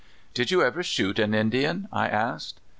"Did 0.33 0.49
you 0.49 0.63
ever 0.63 0.81
shoot 0.81 1.19
an 1.19 1.35
Indian?'" 1.35 1.87
I 1.93 2.07
asked. 2.07 2.59